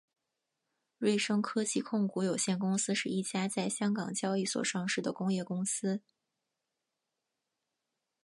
[0.97, 6.01] 瑞声科技控股有限公司是一家在香港交易所上市的工业公司。